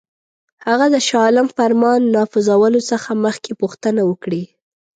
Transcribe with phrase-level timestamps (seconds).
[0.65, 4.43] هغه د شاه عالم فرمان نافذولو څخه مخکي پوښتنه وکړي.